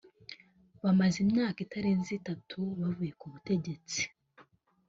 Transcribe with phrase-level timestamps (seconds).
[0.83, 4.01] bamaze imyaka itarenze itatu bavuye ku butegetsi